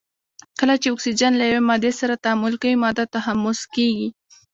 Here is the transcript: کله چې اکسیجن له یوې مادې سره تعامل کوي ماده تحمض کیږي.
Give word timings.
کله 0.59 0.75
چې 0.81 0.87
اکسیجن 0.93 1.31
له 1.37 1.45
یوې 1.51 1.61
مادې 1.69 1.91
سره 1.99 2.21
تعامل 2.23 2.53
کوي 2.61 2.75
ماده 2.83 3.05
تحمض 3.15 3.59
کیږي. 3.75 4.07